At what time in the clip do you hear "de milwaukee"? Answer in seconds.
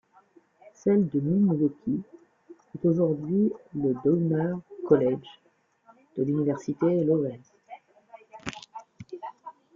1.09-2.01